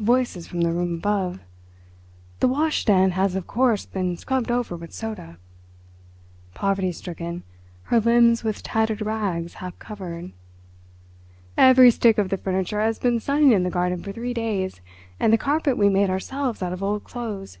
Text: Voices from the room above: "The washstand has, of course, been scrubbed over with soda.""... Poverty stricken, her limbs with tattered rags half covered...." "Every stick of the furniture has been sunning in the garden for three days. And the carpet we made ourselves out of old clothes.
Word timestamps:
Voices 0.00 0.46
from 0.46 0.60
the 0.60 0.70
room 0.70 0.92
above: 0.96 1.40
"The 2.40 2.48
washstand 2.48 3.14
has, 3.14 3.34
of 3.34 3.46
course, 3.46 3.86
been 3.86 4.18
scrubbed 4.18 4.50
over 4.50 4.76
with 4.76 4.92
soda.""... 4.92 5.38
Poverty 6.54 6.92
stricken, 6.92 7.42
her 7.84 7.98
limbs 7.98 8.44
with 8.44 8.62
tattered 8.62 9.00
rags 9.00 9.54
half 9.64 9.78
covered...." 9.78 10.32
"Every 11.56 11.90
stick 11.90 12.18
of 12.18 12.28
the 12.28 12.36
furniture 12.36 12.82
has 12.82 12.98
been 12.98 13.18
sunning 13.18 13.52
in 13.52 13.62
the 13.62 13.70
garden 13.70 14.02
for 14.02 14.12
three 14.12 14.34
days. 14.34 14.82
And 15.18 15.32
the 15.32 15.38
carpet 15.38 15.78
we 15.78 15.88
made 15.88 16.10
ourselves 16.10 16.62
out 16.62 16.74
of 16.74 16.82
old 16.82 17.04
clothes. 17.04 17.56